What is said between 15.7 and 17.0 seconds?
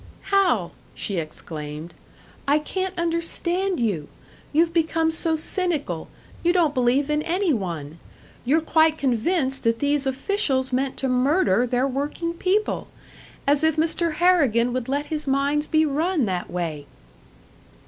run that way!"